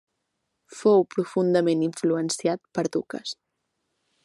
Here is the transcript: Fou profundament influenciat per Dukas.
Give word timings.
Fou 0.77 1.03
profundament 1.11 1.85
influenciat 1.89 2.65
per 2.79 2.87
Dukas. 2.97 3.37